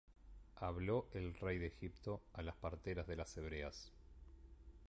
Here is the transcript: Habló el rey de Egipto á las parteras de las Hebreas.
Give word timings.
Habló 0.55 1.07
el 1.13 1.35
rey 1.35 1.59
de 1.59 1.67
Egipto 1.67 2.23
á 2.33 2.41
las 2.41 2.55
parteras 2.55 3.05
de 3.05 3.15
las 3.17 3.37
Hebreas. 3.37 3.91